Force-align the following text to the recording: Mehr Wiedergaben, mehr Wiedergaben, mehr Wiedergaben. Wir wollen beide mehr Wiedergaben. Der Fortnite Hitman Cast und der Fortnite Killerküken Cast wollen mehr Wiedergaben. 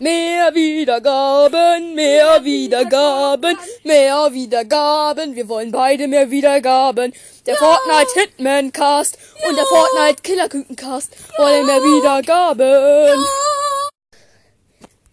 Mehr 0.00 0.54
Wiedergaben, 0.54 1.94
mehr 1.94 2.42
Wiedergaben, 2.42 3.58
mehr 3.84 4.32
Wiedergaben. 4.32 5.36
Wir 5.36 5.46
wollen 5.46 5.70
beide 5.72 6.08
mehr 6.08 6.30
Wiedergaben. 6.30 7.12
Der 7.44 7.56
Fortnite 7.56 8.08
Hitman 8.14 8.72
Cast 8.72 9.18
und 9.46 9.56
der 9.58 9.66
Fortnite 9.66 10.22
Killerküken 10.22 10.74
Cast 10.74 11.14
wollen 11.36 11.66
mehr 11.66 11.82
Wiedergaben. 11.82 13.18